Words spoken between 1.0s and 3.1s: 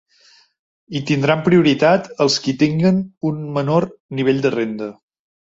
tindran prioritat els qui tinguen